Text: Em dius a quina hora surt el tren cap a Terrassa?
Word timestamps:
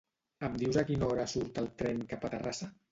Em 0.47 0.55
dius 0.63 0.79
a 0.83 0.85
quina 0.89 1.11
hora 1.11 1.29
surt 1.37 1.63
el 1.65 1.71
tren 1.83 2.05
cap 2.15 2.29
a 2.31 2.35
Terrassa? 2.37 2.77